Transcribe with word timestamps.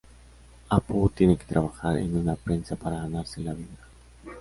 Apu 0.69 1.09
tiene 1.13 1.37
que 1.37 1.45
trabajar 1.45 1.95
en 1.99 2.17
una 2.17 2.35
prensa 2.35 2.75
para 2.75 3.01
ganarse 3.01 3.39
la 3.41 3.53
vida. 3.53 3.77